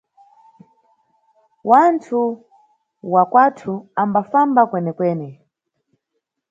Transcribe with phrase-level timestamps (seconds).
[1.69, 2.21] Wanthu
[3.13, 5.29] wa kwanthu ambafamba kwenekwene.